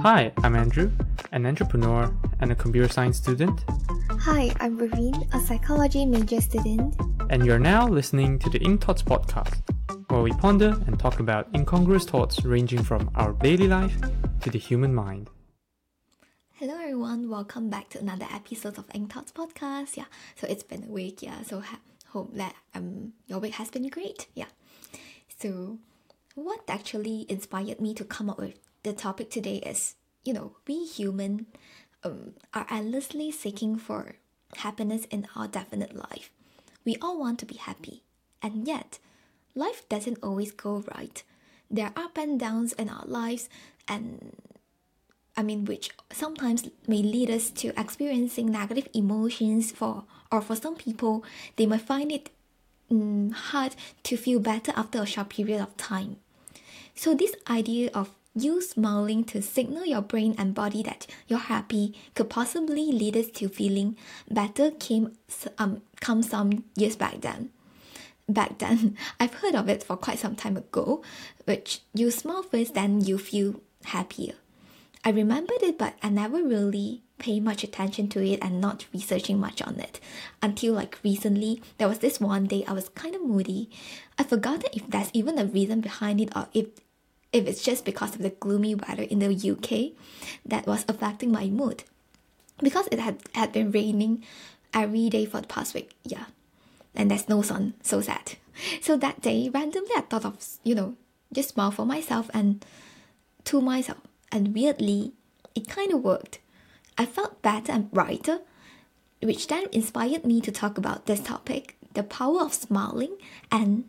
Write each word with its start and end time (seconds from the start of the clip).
Hi, 0.00 0.30
I'm 0.44 0.54
Andrew, 0.54 0.92
an 1.32 1.46
entrepreneur 1.46 2.14
and 2.40 2.52
a 2.52 2.54
computer 2.54 2.86
science 2.86 3.16
student. 3.16 3.64
Hi, 4.10 4.52
I'm 4.60 4.78
Raveen, 4.78 5.34
a 5.34 5.40
psychology 5.40 6.04
major 6.04 6.42
student. 6.42 6.94
And 7.30 7.46
you're 7.46 7.58
now 7.58 7.88
listening 7.88 8.38
to 8.40 8.50
the 8.50 8.58
Inc 8.58 8.82
Thoughts 8.82 9.02
podcast, 9.02 9.62
where 10.10 10.20
we 10.20 10.32
ponder 10.32 10.78
and 10.86 10.98
talk 10.98 11.18
about 11.18 11.48
incongruous 11.54 12.04
thoughts 12.04 12.44
ranging 12.44 12.82
from 12.82 13.10
our 13.14 13.32
daily 13.32 13.68
life 13.68 13.96
to 14.42 14.50
the 14.50 14.58
human 14.58 14.94
mind. 14.94 15.30
Hello 16.56 16.74
everyone, 16.74 17.30
welcome 17.30 17.70
back 17.70 17.88
to 17.90 17.98
another 17.98 18.26
episode 18.30 18.76
of 18.76 18.86
Inc 18.88 19.10
Thoughts 19.10 19.32
podcast. 19.32 19.96
Yeah, 19.96 20.04
so 20.34 20.46
it's 20.46 20.62
been 20.62 20.84
a 20.84 20.92
week, 20.92 21.22
yeah, 21.22 21.42
so 21.42 21.60
ha- 21.60 21.80
hope 22.08 22.34
that 22.34 22.54
um 22.74 23.14
your 23.26 23.38
week 23.38 23.54
has 23.54 23.70
been 23.70 23.88
great. 23.88 24.26
Yeah. 24.34 24.52
So 25.38 25.78
what 26.34 26.60
actually 26.68 27.24
inspired 27.30 27.80
me 27.80 27.94
to 27.94 28.04
come 28.04 28.28
up 28.28 28.38
with 28.38 28.58
the 28.86 28.92
topic 28.92 29.30
today 29.30 29.56
is, 29.56 29.96
you 30.24 30.32
know, 30.32 30.52
we 30.68 30.84
human 30.86 31.46
um, 32.04 32.34
are 32.54 32.66
endlessly 32.70 33.32
seeking 33.32 33.76
for 33.76 34.14
happiness 34.58 35.06
in 35.06 35.26
our 35.34 35.48
definite 35.48 35.96
life. 35.96 36.30
We 36.84 36.94
all 37.02 37.18
want 37.18 37.40
to 37.40 37.46
be 37.46 37.56
happy, 37.56 38.04
and 38.40 38.66
yet, 38.66 39.00
life 39.56 39.88
doesn't 39.88 40.22
always 40.22 40.52
go 40.52 40.84
right. 40.94 41.20
There 41.68 41.86
are 41.86 42.04
up 42.04 42.16
and 42.16 42.38
downs 42.38 42.74
in 42.74 42.88
our 42.88 43.04
lives, 43.06 43.48
and 43.88 44.36
I 45.36 45.42
mean, 45.42 45.64
which 45.64 45.90
sometimes 46.12 46.70
may 46.86 47.02
lead 47.02 47.28
us 47.28 47.50
to 47.62 47.78
experiencing 47.78 48.52
negative 48.52 48.86
emotions 48.94 49.72
for, 49.72 50.04
or 50.30 50.40
for 50.40 50.54
some 50.54 50.76
people, 50.76 51.24
they 51.56 51.66
might 51.66 51.82
find 51.82 52.12
it 52.12 52.30
mm, 52.88 53.32
hard 53.32 53.74
to 54.04 54.16
feel 54.16 54.38
better 54.38 54.72
after 54.76 55.02
a 55.02 55.06
short 55.06 55.30
period 55.30 55.60
of 55.60 55.76
time. 55.76 56.18
So, 56.94 57.14
this 57.14 57.34
idea 57.50 57.90
of 57.92 58.15
you 58.36 58.60
smiling 58.60 59.24
to 59.24 59.40
signal 59.40 59.86
your 59.86 60.02
brain 60.02 60.34
and 60.38 60.54
body 60.54 60.82
that 60.82 61.06
you're 61.26 61.38
happy 61.38 61.94
could 62.14 62.28
possibly 62.28 62.92
lead 62.92 63.16
us 63.16 63.28
to 63.28 63.48
feeling 63.48 63.96
better 64.30 64.70
came 64.72 65.16
um 65.58 65.82
come 66.00 66.22
some 66.22 66.64
years 66.76 66.96
back 66.96 67.20
then. 67.22 67.50
Back 68.28 68.58
then, 68.58 68.96
I've 69.20 69.34
heard 69.34 69.54
of 69.54 69.68
it 69.68 69.82
for 69.82 69.96
quite 69.96 70.18
some 70.18 70.36
time 70.36 70.56
ago, 70.56 71.02
which 71.44 71.80
you 71.94 72.10
smile 72.10 72.42
first, 72.42 72.74
then 72.74 73.00
you 73.00 73.18
feel 73.18 73.60
happier. 73.84 74.34
I 75.04 75.10
remembered 75.10 75.62
it, 75.62 75.78
but 75.78 75.94
I 76.02 76.08
never 76.08 76.42
really 76.42 77.02
pay 77.18 77.40
much 77.40 77.64
attention 77.64 78.08
to 78.08 78.24
it 78.24 78.40
and 78.42 78.60
not 78.60 78.86
researching 78.92 79.38
much 79.38 79.62
on 79.62 79.80
it 79.80 80.00
until 80.42 80.74
like 80.74 80.98
recently 81.02 81.62
there 81.78 81.88
was 81.88 82.00
this 82.00 82.20
one 82.20 82.44
day 82.44 82.64
I 82.66 82.72
was 82.72 82.88
kind 82.90 83.14
of 83.14 83.22
moody. 83.22 83.70
I've 84.18 84.28
forgotten 84.28 84.68
if 84.72 84.86
there's 84.88 85.10
even 85.12 85.38
a 85.38 85.46
reason 85.46 85.80
behind 85.80 86.20
it 86.20 86.36
or 86.36 86.48
if 86.52 86.66
if 87.36 87.46
it's 87.46 87.62
just 87.62 87.84
because 87.84 88.14
of 88.14 88.22
the 88.22 88.30
gloomy 88.30 88.74
weather 88.74 89.02
in 89.02 89.18
the 89.18 89.50
UK 89.50 89.92
that 90.44 90.66
was 90.66 90.84
affecting 90.88 91.30
my 91.30 91.46
mood. 91.46 91.84
Because 92.58 92.88
it 92.90 92.98
had, 92.98 93.18
had 93.34 93.52
been 93.52 93.70
raining 93.70 94.24
every 94.72 95.08
day 95.08 95.26
for 95.26 95.40
the 95.40 95.46
past 95.46 95.74
week, 95.74 95.94
yeah. 96.04 96.24
And 96.94 97.10
there's 97.10 97.28
no 97.28 97.42
sun, 97.42 97.74
so 97.82 98.00
sad. 98.00 98.34
So 98.80 98.96
that 98.96 99.20
day, 99.20 99.50
randomly 99.52 99.90
I 99.94 100.00
thought 100.00 100.24
of, 100.24 100.38
you 100.64 100.74
know, 100.74 100.96
just 101.30 101.50
smile 101.50 101.70
for 101.70 101.84
myself 101.84 102.30
and 102.32 102.64
to 103.44 103.60
myself. 103.60 103.98
And 104.32 104.54
weirdly, 104.54 105.12
it 105.54 105.68
kind 105.68 105.92
of 105.92 106.02
worked. 106.02 106.38
I 106.96 107.04
felt 107.04 107.42
better 107.42 107.70
and 107.70 107.92
brighter, 107.92 108.38
which 109.22 109.46
then 109.48 109.66
inspired 109.72 110.24
me 110.24 110.40
to 110.40 110.50
talk 110.50 110.78
about 110.78 111.04
this 111.04 111.20
topic 111.20 111.76
the 111.96 112.02
power 112.02 112.42
of 112.42 112.54
smiling 112.54 113.16
and 113.50 113.88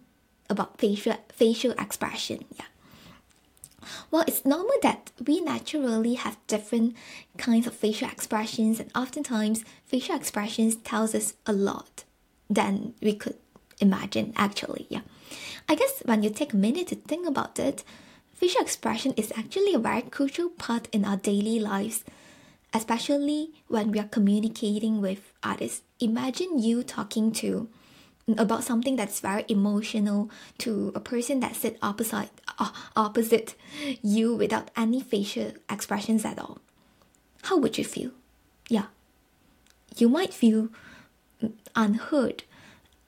about 0.49 0.79
facial, 0.79 1.15
facial 1.29 1.71
expression. 1.73 2.45
Yeah. 2.57 2.65
Well, 4.11 4.23
it's 4.27 4.45
normal 4.45 4.75
that 4.81 5.11
we 5.25 5.41
naturally 5.41 6.15
have 6.15 6.37
different 6.47 6.95
kinds 7.37 7.67
of 7.67 7.73
facial 7.73 8.09
expressions, 8.09 8.79
and 8.79 8.91
oftentimes 8.95 9.63
facial 9.85 10.15
expressions 10.15 10.75
tells 10.77 11.13
us 11.13 11.33
a 11.45 11.53
lot 11.53 12.03
than 12.49 12.93
we 13.01 13.13
could 13.13 13.37
imagine. 13.79 14.33
Actually, 14.35 14.87
yeah. 14.89 15.01
I 15.69 15.75
guess 15.75 16.01
when 16.05 16.23
you 16.23 16.29
take 16.29 16.53
a 16.53 16.57
minute 16.57 16.87
to 16.87 16.95
think 16.95 17.27
about 17.27 17.59
it, 17.59 17.83
facial 18.33 18.61
expression 18.61 19.13
is 19.17 19.33
actually 19.35 19.73
a 19.73 19.79
very 19.79 20.01
crucial 20.01 20.49
part 20.49 20.87
in 20.91 21.03
our 21.03 21.17
daily 21.17 21.59
lives, 21.59 22.03
especially 22.73 23.51
when 23.67 23.91
we 23.91 23.99
are 23.99 24.07
communicating 24.07 25.01
with 25.01 25.31
others. 25.43 25.81
Imagine 25.99 26.59
you 26.59 26.83
talking 26.83 27.31
to 27.33 27.69
about 28.35 28.63
something 28.63 28.95
that's 28.97 29.19
very 29.21 29.45
emotional 29.47 30.29
to 30.57 30.91
a 30.93 30.99
person 30.99 31.39
that 31.39 31.55
sits 31.55 31.77
opposite 31.81 32.29
uh, 32.59 32.71
opposite 32.95 33.55
you 34.01 34.35
without 34.35 34.69
any 34.75 34.99
facial 34.99 35.53
expressions 35.69 36.25
at 36.25 36.39
all. 36.39 36.59
How 37.43 37.57
would 37.57 37.77
you 37.77 37.85
feel? 37.85 38.11
Yeah. 38.67 38.87
You 39.95 40.09
might 40.09 40.33
feel 40.33 40.69
unheard 41.75 42.43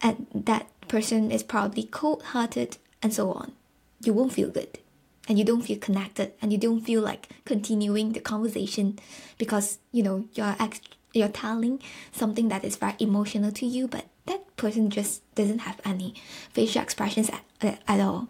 and 0.01 0.27
that 0.33 0.67
person 0.87 1.31
is 1.31 1.43
probably 1.43 1.83
cold-hearted 1.83 2.77
and 3.01 3.13
so 3.13 3.31
on. 3.33 3.51
You 4.03 4.13
won't 4.13 4.33
feel 4.33 4.49
good. 4.49 4.79
And 5.27 5.37
you 5.37 5.45
don't 5.45 5.61
feel 5.61 5.77
connected. 5.77 6.33
And 6.41 6.51
you 6.51 6.57
don't 6.57 6.81
feel 6.81 7.01
like 7.01 7.27
continuing 7.45 8.13
the 8.13 8.19
conversation 8.19 8.97
because 9.37 9.79
you 9.91 10.01
know 10.01 10.25
you're 10.33 10.55
ex- 10.59 10.81
you're 11.13 11.27
telling 11.27 11.81
something 12.11 12.49
that 12.49 12.63
is 12.63 12.77
very 12.77 12.95
emotional 12.99 13.51
to 13.51 13.65
you 13.65 13.87
but 13.87 14.05
person 14.59 14.89
just 14.89 15.23
doesn't 15.35 15.59
have 15.59 15.81
any 15.83 16.13
facial 16.53 16.81
expressions 16.81 17.29
at, 17.29 17.81
at 17.87 17.99
all. 17.99 18.27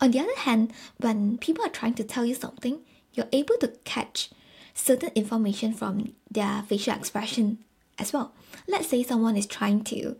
On 0.00 0.10
the 0.10 0.20
other 0.20 0.36
hand, 0.36 0.72
when 0.96 1.38
people 1.38 1.64
are 1.64 1.70
trying 1.70 1.94
to 1.94 2.04
tell 2.04 2.24
you 2.24 2.34
something, 2.34 2.80
you're 3.12 3.28
able 3.32 3.56
to 3.58 3.68
catch 3.84 4.30
certain 4.74 5.10
information 5.14 5.74
from 5.74 6.14
their 6.30 6.62
facial 6.62 6.94
expression 6.94 7.58
as 7.98 8.12
well. 8.12 8.32
Let's 8.66 8.88
say 8.88 9.02
someone 9.02 9.36
is 9.36 9.46
trying 9.46 9.84
to 9.84 10.16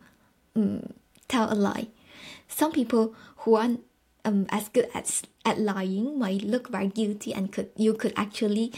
um, 0.54 0.92
tell 1.28 1.52
a 1.52 1.54
lie. 1.54 1.88
Some 2.48 2.72
people 2.72 3.14
who 3.38 3.54
aren't 3.54 3.80
um, 4.24 4.46
as 4.50 4.68
good 4.68 4.88
at, 4.92 5.22
at 5.44 5.58
lying 5.58 6.18
might 6.18 6.42
look 6.42 6.68
very 6.68 6.88
guilty 6.88 7.32
and 7.32 7.50
could 7.50 7.70
you 7.76 7.94
could 7.94 8.12
actually 8.16 8.72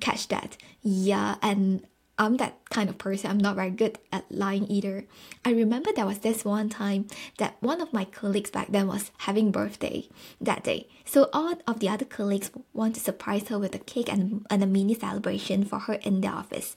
catch 0.00 0.28
that. 0.28 0.56
Yeah, 0.82 1.36
and 1.40 1.86
I'm 2.18 2.36
that 2.36 2.58
kind 2.68 2.88
of 2.90 2.98
person. 2.98 3.30
I'm 3.30 3.38
not 3.38 3.56
very 3.56 3.70
good 3.70 3.98
at 4.12 4.30
lying 4.30 4.70
either. 4.70 5.06
I 5.44 5.50
remember 5.50 5.90
there 5.92 6.06
was 6.06 6.18
this 6.18 6.44
one 6.44 6.68
time 6.68 7.06
that 7.38 7.56
one 7.60 7.80
of 7.80 7.92
my 7.92 8.04
colleagues 8.04 8.50
back 8.50 8.68
then 8.68 8.86
was 8.86 9.10
having 9.18 9.50
birthday 9.50 10.08
that 10.40 10.62
day. 10.62 10.88
So 11.04 11.30
all 11.32 11.54
of 11.66 11.80
the 11.80 11.88
other 11.88 12.04
colleagues 12.04 12.50
want 12.74 12.94
to 12.96 13.00
surprise 13.00 13.48
her 13.48 13.58
with 13.58 13.74
a 13.74 13.78
cake 13.78 14.12
and, 14.12 14.46
and 14.50 14.62
a 14.62 14.66
mini 14.66 14.94
celebration 14.94 15.64
for 15.64 15.80
her 15.80 15.94
in 15.94 16.20
the 16.20 16.28
office. 16.28 16.76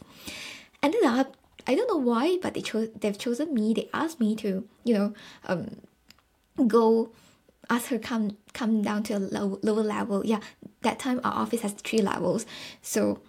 Ended 0.82 1.04
up, 1.04 1.36
I 1.68 1.76
don't 1.76 1.90
know 1.90 1.98
why, 1.98 2.38
but 2.42 2.54
they 2.54 2.62
chose 2.62 2.90
they've 3.00 3.18
chosen 3.18 3.54
me. 3.54 3.74
They 3.74 3.90
asked 3.94 4.20
me 4.20 4.36
to, 4.38 4.68
you 4.84 4.94
know, 4.94 5.14
um, 5.48 5.82
go 6.68 7.12
ask 7.70 7.88
her 7.90 8.00
come 8.00 8.38
come 8.54 8.82
down 8.82 9.04
to 9.04 9.14
a 9.14 9.20
low, 9.20 9.60
lower 9.64 9.84
level. 9.84 10.26
Yeah, 10.26 10.40
that 10.82 11.00
time 11.00 11.20
our 11.24 11.34
office 11.34 11.62
has 11.62 11.74
three 11.74 12.02
levels, 12.02 12.46
so 12.82 13.20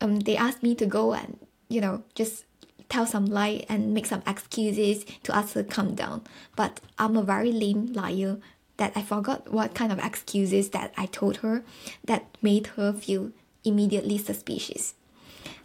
um, 0.00 0.20
they 0.20 0.36
asked 0.36 0.62
me 0.62 0.74
to 0.76 0.86
go 0.86 1.12
and 1.12 1.38
you 1.70 1.80
know, 1.80 2.02
just 2.14 2.44
tell 2.90 3.06
some 3.06 3.24
lie 3.24 3.64
and 3.68 3.94
make 3.94 4.04
some 4.04 4.22
excuses 4.26 5.06
to 5.22 5.34
ask 5.34 5.54
her 5.54 5.62
to 5.62 5.68
come 5.68 5.94
down. 5.94 6.22
But 6.56 6.80
I'm 6.98 7.16
a 7.16 7.22
very 7.22 7.52
lame 7.52 7.92
liar 7.94 8.38
that 8.76 8.92
I 8.96 9.02
forgot 9.02 9.52
what 9.52 9.74
kind 9.74 9.92
of 9.92 9.98
excuses 9.98 10.70
that 10.70 10.92
I 10.96 11.06
told 11.06 11.38
her 11.38 11.62
that 12.04 12.36
made 12.42 12.66
her 12.78 12.92
feel 12.92 13.30
immediately 13.64 14.18
suspicious. 14.18 14.94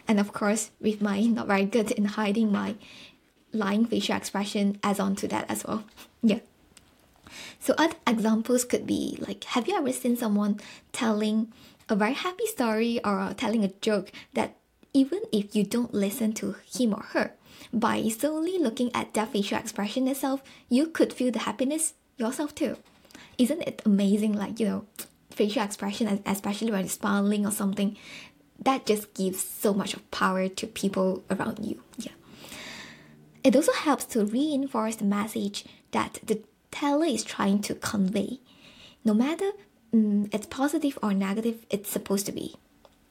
And 0.08 0.20
of 0.20 0.32
course, 0.32 0.72
with 0.80 1.02
my 1.02 1.22
not 1.38 1.48
very 1.48 1.66
good 1.66 1.92
in 1.92 2.06
hiding 2.06 2.52
my 2.52 2.76
lying 3.52 3.86
facial 3.86 4.16
expression 4.16 4.78
adds 4.84 5.00
on 5.00 5.16
to 5.18 5.28
that 5.28 5.50
as 5.50 5.66
well. 5.66 5.84
Yeah. 6.22 6.40
So 7.60 7.76
other 7.78 7.96
examples 8.08 8.66
could 8.66 8.88
be 8.88 9.18
like 9.20 9.44
have 9.44 9.68
you 9.68 9.78
ever 9.78 9.92
seen 9.92 10.18
someone 10.18 10.60
telling 10.92 11.54
a 11.88 11.96
very 11.96 12.14
happy 12.14 12.48
story 12.48 13.00
or 13.06 13.34
telling 13.38 13.64
a 13.64 13.68
joke 13.82 14.12
that 14.34 14.58
even 14.96 15.20
if 15.34 15.54
you 15.56 15.64
don't 15.66 15.94
listen 15.94 16.32
to 16.32 16.56
him 16.74 16.94
or 16.94 17.04
her. 17.12 17.34
By 17.74 18.08
solely 18.08 18.58
looking 18.58 18.90
at 18.96 19.14
their 19.14 19.26
facial 19.26 19.58
expression 19.58 20.08
itself, 20.08 20.42
you 20.70 20.88
could 20.88 21.12
feel 21.12 21.32
the 21.32 21.40
happiness 21.40 21.94
yourself 22.18 22.56
too. 22.56 22.78
Isn't 23.38 23.62
it 23.64 23.82
amazing? 23.86 24.34
Like, 24.34 24.58
you 24.60 24.68
know, 24.68 24.86
facial 25.32 25.64
expression, 25.64 26.24
especially 26.26 26.72
when 26.72 26.82
you're 26.82 26.90
smiling 26.90 27.46
or 27.46 27.52
something, 27.52 27.98
that 28.64 28.86
just 28.86 29.14
gives 29.14 29.44
so 29.44 29.74
much 29.74 29.94
of 29.94 30.10
power 30.12 30.48
to 30.48 30.66
people 30.66 31.26
around 31.30 31.60
you. 31.66 31.82
Yeah. 31.98 32.14
It 33.44 33.54
also 33.54 33.74
helps 33.74 34.06
to 34.06 34.24
reinforce 34.24 34.96
the 34.96 35.04
message 35.04 35.66
that 35.92 36.20
the 36.24 36.42
teller 36.72 37.06
is 37.06 37.26
trying 37.26 37.62
to 37.64 37.76
convey. 37.76 38.40
No 39.04 39.14
matter 39.14 39.52
um, 39.94 40.30
it's 40.32 40.48
positive 40.48 40.98
or 41.04 41.14
negative, 41.14 41.66
it's 41.70 41.90
supposed 41.90 42.26
to 42.28 42.32
be. 42.32 42.56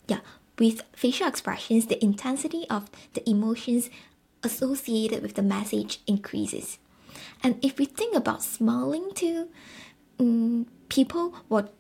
Yeah, 0.09 0.21
with 0.59 0.83
facial 0.93 1.29
expressions, 1.29 1.87
the 1.87 2.03
intensity 2.03 2.67
of 2.71 2.91
the 3.15 3.29
emotions 3.29 3.91
associated 4.43 5.23
with 5.23 5.35
the 5.35 5.43
message 5.43 6.01
increases. 6.07 6.79
And 7.43 7.63
if 7.65 7.79
we 7.79 7.85
think 7.85 8.17
about 8.17 8.43
smiling 8.43 9.11
to 9.17 9.49
um, 10.19 10.67
people, 10.89 11.35
what 11.49 11.73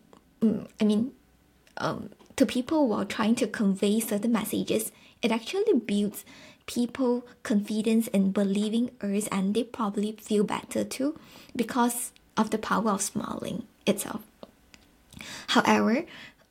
um, 0.42 0.66
I 0.80 0.84
mean, 0.84 1.12
um, 1.78 2.10
to 2.36 2.46
people 2.46 2.88
while 2.88 3.04
trying 3.04 3.34
to 3.36 3.46
convey 3.46 4.00
certain 4.00 4.32
messages, 4.32 4.92
it 5.22 5.32
actually 5.32 5.72
builds 5.74 6.24
people 6.66 7.26
confidence 7.42 8.08
in 8.08 8.32
believing 8.32 8.90
us 9.00 9.26
and 9.28 9.54
they 9.54 9.62
probably 9.62 10.12
feel 10.12 10.44
better 10.44 10.84
too 10.84 11.18
because 11.54 12.12
of 12.36 12.50
the 12.50 12.58
power 12.58 12.90
of 12.90 13.02
smiling 13.02 13.64
itself. 13.86 14.22
However, 15.48 16.04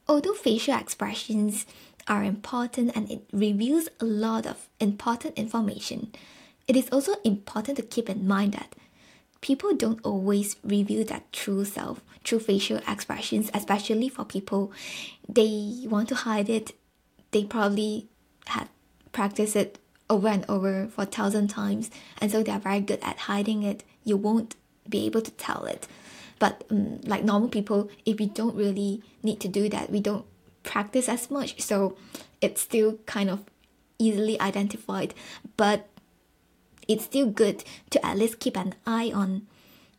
although 0.08 0.34
facial 0.34 0.78
expressions 0.78 1.66
are 2.08 2.24
important 2.24 2.92
and 2.96 3.10
it 3.10 3.24
reveals 3.32 3.90
a 4.00 4.06
lot 4.06 4.46
of 4.46 4.68
important 4.80 5.38
information, 5.38 6.12
it 6.68 6.76
is 6.76 6.90
also 6.92 7.16
important 7.24 7.78
to 7.78 7.84
keep 7.84 8.10
in 8.10 8.28
mind 8.28 8.54
that 8.54 8.76
people 9.42 9.74
don't 9.74 10.00
always 10.04 10.56
reveal 10.64 11.04
their 11.06 11.22
true 11.32 11.66
self 11.66 12.02
through 12.24 12.40
facial 12.40 12.80
expressions, 12.88 13.52
especially 13.54 14.10
for 14.10 14.24
people 14.24 14.72
they 15.28 15.86
want 15.86 16.10
to 16.10 16.16
hide 16.16 16.50
it. 16.50 16.74
They 17.32 17.44
probably 17.44 18.08
had 18.46 18.70
practiced 19.12 19.56
it 19.56 19.80
over 20.10 20.28
and 20.28 20.46
over 20.48 20.88
for 20.88 21.04
a 21.04 21.06
thousand 21.06 21.50
times, 21.50 21.92
and 22.20 22.32
so 22.32 22.44
they're 22.44 22.60
very 22.60 22.80
good 22.80 23.00
at 23.02 23.18
hiding 23.20 23.64
it. 23.64 23.84
You 24.04 24.18
won't 24.18 24.56
be 24.88 25.06
able 25.06 25.22
to 25.22 25.32
tell 25.32 25.66
it. 25.66 25.88
But 26.40 26.64
um, 26.70 27.02
like 27.02 27.24
normal 27.24 27.50
people, 27.50 27.90
if 28.06 28.20
we 28.20 28.28
don't 28.28 28.56
really 28.56 29.02
need 29.22 29.40
to 29.42 29.48
do 29.48 29.70
that, 29.70 29.90
we 29.90 30.00
don't 30.00 30.26
practice 30.64 31.08
as 31.08 31.30
much, 31.30 31.62
so 31.62 31.98
it's 32.42 32.62
still 32.62 33.00
kind 33.06 33.30
of 33.30 33.44
easily 34.00 34.40
identified. 34.40 35.14
But 35.58 35.88
it's 36.88 37.06
still 37.06 37.28
good 37.28 37.64
to 37.92 38.06
at 38.06 38.18
least 38.18 38.40
keep 38.40 38.58
an 38.58 38.76
eye 38.86 39.12
on 39.14 39.48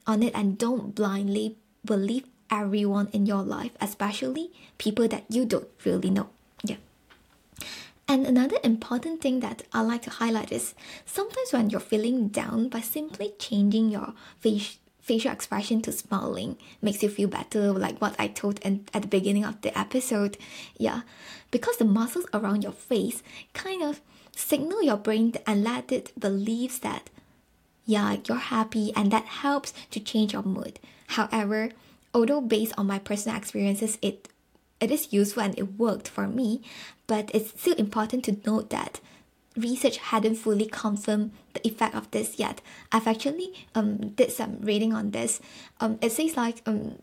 on 0.06 0.22
it 0.22 0.34
and 0.34 0.58
don't 0.58 0.94
blindly 0.94 1.56
believe 1.84 2.24
everyone 2.50 3.08
in 3.12 3.26
your 3.26 3.42
life, 3.42 3.72
especially 3.80 4.52
people 4.76 5.08
that 5.08 5.24
you 5.28 5.44
don't 5.44 5.68
really 5.84 6.10
know. 6.10 6.28
Yeah. 6.62 6.76
And 8.06 8.26
another 8.26 8.58
important 8.62 9.22
thing 9.22 9.40
that 9.40 9.62
I 9.72 9.80
like 9.80 10.02
to 10.02 10.10
highlight 10.10 10.52
is 10.52 10.74
sometimes 11.06 11.52
when 11.52 11.70
you're 11.70 11.80
feeling 11.80 12.28
down, 12.28 12.68
by 12.68 12.80
simply 12.80 13.32
changing 13.38 13.90
your 13.90 14.12
face, 14.40 14.78
facial 15.04 15.30
expression 15.30 15.82
to 15.82 15.92
smiling 15.92 16.56
makes 16.80 17.02
you 17.02 17.10
feel 17.10 17.28
better, 17.28 17.72
like 17.72 18.00
what 18.00 18.16
I 18.18 18.26
told 18.28 18.58
in, 18.60 18.86
at 18.94 19.02
the 19.02 19.08
beginning 19.08 19.44
of 19.44 19.60
the 19.60 19.76
episode. 19.78 20.38
Yeah, 20.78 21.02
because 21.50 21.76
the 21.76 21.84
muscles 21.84 22.26
around 22.32 22.62
your 22.62 22.72
face 22.72 23.22
kind 23.52 23.82
of 23.82 24.00
signal 24.34 24.82
your 24.82 24.96
brain 24.96 25.34
and 25.46 25.62
let 25.62 25.92
it 25.92 26.18
believe 26.18 26.80
that, 26.80 27.10
yeah, 27.84 28.16
you're 28.26 28.38
happy, 28.38 28.92
and 28.96 29.12
that 29.12 29.26
helps 29.26 29.74
to 29.90 30.00
change 30.00 30.32
your 30.32 30.42
mood. 30.42 30.80
However, 31.08 31.70
although 32.14 32.40
based 32.40 32.72
on 32.78 32.86
my 32.86 32.98
personal 32.98 33.36
experiences, 33.36 33.98
it 34.00 34.28
it 34.80 34.90
is 34.90 35.12
useful 35.12 35.42
and 35.42 35.58
it 35.58 35.78
worked 35.78 36.08
for 36.08 36.26
me, 36.26 36.60
but 37.06 37.30
it's 37.32 37.58
still 37.60 37.74
important 37.74 38.24
to 38.24 38.36
note 38.44 38.70
that 38.70 39.00
research 39.56 39.98
hadn't 39.98 40.34
fully 40.34 40.66
confirmed 40.66 41.30
the 41.54 41.66
effect 41.66 41.94
of 41.94 42.10
this 42.10 42.38
yet. 42.38 42.60
I've 42.92 43.06
actually 43.06 43.54
um 43.74 44.10
did 44.14 44.30
some 44.30 44.60
reading 44.60 44.92
on 44.92 45.10
this. 45.10 45.40
Um, 45.80 45.98
it 46.02 46.12
says 46.12 46.36
like 46.36 46.62
um 46.66 46.98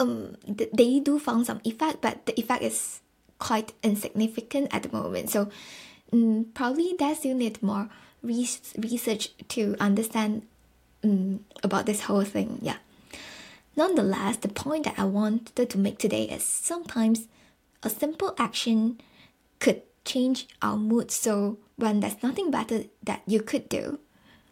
um 0.00 0.36
they 0.48 1.00
do 1.00 1.18
found 1.18 1.46
some 1.46 1.60
effect, 1.64 2.00
but 2.00 2.26
the 2.26 2.38
effect 2.38 2.62
is 2.62 3.00
quite 3.38 3.72
insignificant 3.82 4.68
at 4.74 4.82
the 4.82 4.90
moment. 4.90 5.30
So 5.30 5.48
um, 6.12 6.46
probably 6.54 6.94
there 6.98 7.14
still 7.14 7.36
need 7.36 7.62
more 7.62 7.88
research 8.22 9.30
to 9.48 9.76
understand 9.78 10.42
um, 11.04 11.44
about 11.62 11.86
this 11.86 12.02
whole 12.02 12.24
thing. 12.24 12.58
Yeah. 12.62 12.76
Nonetheless, 13.76 14.38
the 14.38 14.48
point 14.48 14.84
that 14.84 14.98
I 14.98 15.04
wanted 15.04 15.70
to 15.70 15.78
make 15.78 15.98
today 15.98 16.24
is 16.24 16.42
sometimes 16.42 17.28
a 17.82 17.88
simple 17.88 18.34
action 18.36 19.00
could 19.60 19.82
change 20.04 20.48
our 20.60 20.76
mood. 20.76 21.10
So 21.10 21.58
when 21.78 22.00
there's 22.00 22.22
nothing 22.22 22.50
better 22.50 22.84
that 23.04 23.22
you 23.26 23.40
could 23.40 23.68
do, 23.68 24.00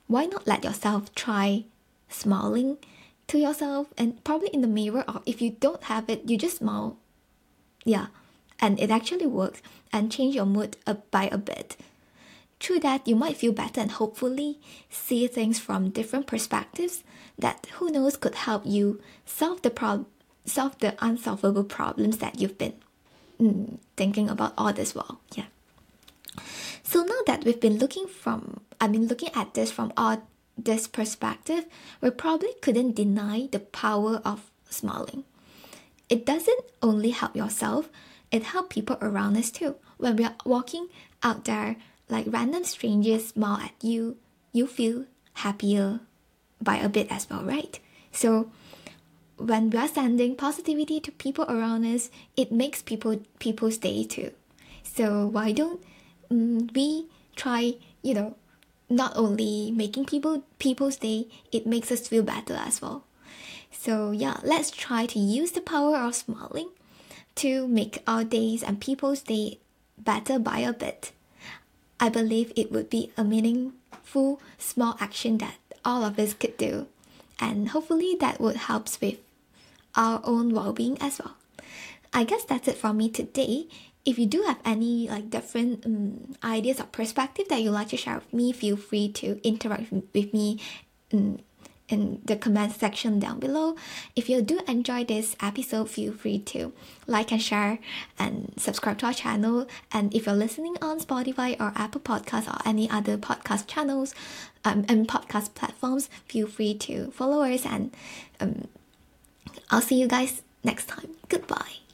why 0.06 0.24
not 0.24 0.46
let 0.46 0.64
yourself 0.64 1.12
try 1.14 1.64
smiling 2.08 2.78
to 3.26 3.38
yourself 3.38 3.88
and 3.98 4.22
probably 4.22 4.48
in 4.48 4.60
the 4.62 4.68
mirror 4.68 5.04
or 5.08 5.20
if 5.26 5.42
you 5.42 5.50
don't 5.50 5.82
have 5.84 6.08
it, 6.08 6.30
you 6.30 6.38
just 6.38 6.58
smile. 6.58 6.96
Yeah. 7.84 8.06
And 8.60 8.78
it 8.80 8.90
actually 8.90 9.26
works 9.26 9.60
and 9.92 10.10
change 10.10 10.36
your 10.36 10.46
mood 10.46 10.76
by 11.10 11.28
a 11.30 11.36
bit. 11.36 11.76
Through 12.60 12.80
that, 12.80 13.06
you 13.06 13.16
might 13.16 13.36
feel 13.36 13.52
better 13.52 13.80
and 13.80 13.90
hopefully 13.90 14.60
see 14.88 15.26
things 15.26 15.58
from 15.58 15.90
different 15.90 16.26
perspectives 16.26 17.02
that 17.36 17.66
who 17.74 17.90
knows 17.90 18.16
could 18.16 18.34
help 18.34 18.64
you 18.64 19.00
solve 19.26 19.60
the 19.62 19.70
prob- 19.70 20.06
solve 20.46 20.78
the 20.78 20.94
unsolvable 21.04 21.64
problems 21.64 22.18
that 22.18 22.40
you've 22.40 22.56
been 22.56 22.74
mm, 23.38 23.78
thinking 23.96 24.30
about 24.30 24.54
all 24.56 24.72
this 24.72 24.94
while. 24.94 25.20
Yeah. 25.34 25.46
We've 27.46 27.60
been 27.60 27.78
looking 27.78 28.08
from, 28.08 28.62
I 28.80 28.88
mean, 28.88 29.06
looking 29.06 29.30
at 29.32 29.54
this 29.54 29.70
from 29.70 29.92
all 29.96 30.20
this 30.58 30.88
perspective, 30.88 31.64
we 32.00 32.10
probably 32.10 32.52
couldn't 32.60 32.96
deny 32.96 33.46
the 33.52 33.60
power 33.60 34.20
of 34.24 34.50
smiling. 34.68 35.22
It 36.08 36.26
doesn't 36.26 36.64
only 36.82 37.10
help 37.10 37.36
yourself, 37.36 37.88
it 38.32 38.42
helps 38.42 38.74
people 38.74 38.98
around 39.00 39.36
us 39.36 39.52
too. 39.52 39.76
When 39.96 40.16
we 40.16 40.24
are 40.24 40.34
walking 40.44 40.88
out 41.22 41.44
there 41.44 41.76
like 42.08 42.26
random 42.26 42.64
strangers 42.64 43.28
smile 43.28 43.58
at 43.58 43.74
you, 43.80 44.16
you 44.50 44.66
feel 44.66 45.04
happier 45.34 46.00
by 46.60 46.78
a 46.78 46.88
bit 46.88 47.12
as 47.12 47.30
well, 47.30 47.44
right? 47.44 47.78
So 48.10 48.50
when 49.36 49.70
we 49.70 49.78
are 49.78 49.86
sending 49.86 50.34
positivity 50.34 50.98
to 50.98 51.12
people 51.12 51.44
around 51.44 51.86
us, 51.86 52.10
it 52.36 52.50
makes 52.50 52.82
people 52.82 53.20
people's 53.38 53.78
day 53.78 54.02
too. 54.02 54.32
So 54.82 55.28
why 55.28 55.52
don't 55.52 55.80
um, 56.28 56.66
we 56.74 57.06
try, 57.36 57.74
you 58.02 58.14
know, 58.14 58.34
not 58.88 59.12
only 59.16 59.70
making 59.70 60.06
people 60.06 60.44
people's 60.58 60.96
day, 60.96 61.28
it 61.52 61.66
makes 61.66 61.92
us 61.92 62.08
feel 62.08 62.22
better 62.22 62.54
as 62.54 62.82
well. 62.82 63.04
So 63.70 64.10
yeah, 64.10 64.38
let's 64.42 64.70
try 64.70 65.06
to 65.06 65.18
use 65.18 65.52
the 65.52 65.60
power 65.60 65.96
of 65.96 66.14
smiling 66.14 66.70
to 67.36 67.68
make 67.68 68.02
our 68.06 68.24
days 68.24 68.62
and 68.62 68.80
people's 68.80 69.20
day 69.22 69.58
better 69.98 70.38
by 70.38 70.58
a 70.60 70.72
bit. 70.72 71.12
I 72.00 72.08
believe 72.08 72.52
it 72.56 72.72
would 72.72 72.90
be 72.90 73.12
a 73.16 73.24
meaningful 73.24 74.40
small 74.58 74.96
action 75.00 75.38
that 75.38 75.56
all 75.84 76.04
of 76.04 76.18
us 76.18 76.34
could 76.34 76.56
do. 76.56 76.86
And 77.38 77.70
hopefully 77.70 78.16
that 78.20 78.40
would 78.40 78.56
help 78.56 78.88
with 79.00 79.18
our 79.94 80.20
own 80.24 80.54
well-being 80.54 80.98
as 81.00 81.18
well. 81.18 81.36
I 82.12 82.24
guess 82.24 82.44
that's 82.44 82.68
it 82.68 82.76
from 82.76 82.96
me 82.96 83.08
today. 83.10 83.68
If 84.06 84.18
you 84.18 84.26
do 84.26 84.42
have 84.42 84.60
any 84.64 85.08
like 85.08 85.30
different 85.30 85.84
um, 85.84 86.36
ideas 86.42 86.80
or 86.80 86.84
perspective 86.84 87.48
that 87.48 87.60
you'd 87.60 87.72
like 87.72 87.88
to 87.88 87.96
share 87.96 88.16
with 88.16 88.32
me, 88.32 88.52
feel 88.52 88.76
free 88.76 89.10
to 89.20 89.40
interact 89.46 89.90
with 89.90 90.32
me 90.32 90.60
um, 91.12 91.40
in 91.88 92.20
the 92.24 92.36
comment 92.36 92.72
section 92.72 93.18
down 93.18 93.38
below. 93.38 93.76
If 94.14 94.28
you 94.28 94.42
do 94.42 94.60
enjoy 94.66 95.04
this 95.04 95.36
episode, 95.40 95.90
feel 95.90 96.12
free 96.12 96.38
to 96.40 96.72
like 97.06 97.32
and 97.32 97.42
share 97.42 97.78
and 98.18 98.52
subscribe 98.56 98.98
to 98.98 99.06
our 99.06 99.14
channel. 99.14 99.66
And 99.92 100.14
if 100.14 100.26
you're 100.26 100.34
listening 100.34 100.76
on 100.82 101.00
Spotify 101.00 101.58
or 101.60 101.72
Apple 101.76 102.00
Podcasts 102.00 102.48
or 102.48 102.58
any 102.66 102.90
other 102.90 103.16
podcast 103.16 103.66
channels 103.66 104.14
um, 104.64 104.84
and 104.88 105.06
podcast 105.06 105.54
platforms, 105.54 106.08
feel 106.26 106.46
free 106.46 106.74
to 106.78 107.10
follow 107.12 107.42
us. 107.42 107.64
And 107.64 107.94
um, 108.40 108.68
I'll 109.70 109.82
see 109.82 110.00
you 110.00 110.08
guys 110.08 110.42
next 110.64 110.86
time. 110.88 111.10
Goodbye. 111.28 111.85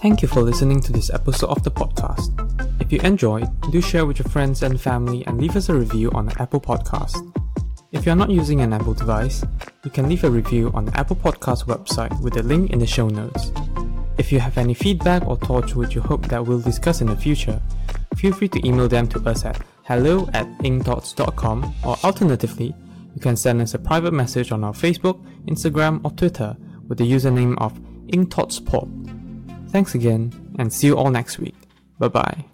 Thank 0.00 0.22
you 0.22 0.28
for 0.28 0.42
listening 0.42 0.80
to 0.82 0.92
this 0.92 1.10
episode 1.10 1.50
of 1.50 1.64
the 1.64 1.72
podcast. 1.72 2.30
If 2.80 2.92
you 2.92 3.00
enjoyed, 3.00 3.48
do 3.72 3.80
share 3.80 4.06
with 4.06 4.20
your 4.20 4.28
friends 4.28 4.62
and 4.62 4.80
family 4.80 5.26
and 5.26 5.40
leave 5.40 5.56
us 5.56 5.68
a 5.68 5.74
review 5.74 6.12
on 6.12 6.26
the 6.26 6.40
Apple 6.40 6.60
Podcast. 6.60 7.16
If 7.90 8.06
you 8.06 8.12
are 8.12 8.16
not 8.16 8.30
using 8.30 8.60
an 8.60 8.72
Apple 8.72 8.94
device, 8.94 9.44
you 9.82 9.90
can 9.90 10.08
leave 10.08 10.22
a 10.22 10.30
review 10.30 10.70
on 10.72 10.84
the 10.84 10.96
Apple 10.96 11.16
Podcast 11.16 11.64
website 11.64 12.16
with 12.22 12.36
a 12.36 12.44
link 12.44 12.70
in 12.70 12.78
the 12.78 12.86
show 12.86 13.08
notes. 13.08 13.50
If 14.18 14.30
you 14.30 14.38
have 14.38 14.56
any 14.56 14.72
feedback 14.72 15.26
or 15.26 15.36
thoughts 15.36 15.74
which 15.74 15.96
you 15.96 16.00
hope 16.00 16.28
that 16.28 16.46
we'll 16.46 16.60
discuss 16.60 17.00
in 17.00 17.08
the 17.08 17.16
future, 17.16 17.60
feel 18.14 18.32
free 18.32 18.48
to 18.50 18.64
email 18.64 18.86
them 18.86 19.08
to 19.08 19.28
us 19.28 19.44
at 19.44 19.60
hello 19.82 20.28
at 20.32 20.46
incthoughts.com 20.62 21.74
or 21.84 21.96
alternatively, 22.04 22.72
you 23.16 23.20
can 23.20 23.36
send 23.36 23.60
us 23.60 23.74
a 23.74 23.78
private 23.80 24.12
message 24.12 24.52
on 24.52 24.62
our 24.62 24.72
Facebook, 24.72 25.20
Instagram 25.46 26.00
or 26.04 26.12
Twitter 26.12 26.56
with 26.86 26.98
the 26.98 27.12
username 27.12 27.58
of 27.58 27.72
incthoughtspod. 28.06 29.07
Thanks 29.70 29.94
again 29.94 30.32
and 30.58 30.72
see 30.72 30.86
you 30.88 30.96
all 30.96 31.10
next 31.10 31.38
week. 31.38 31.56
Bye 31.98 32.08
bye. 32.08 32.44